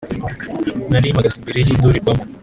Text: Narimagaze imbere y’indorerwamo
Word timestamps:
Narimagaze 0.91 1.35
imbere 1.39 1.57
y’indorerwamo 1.61 2.23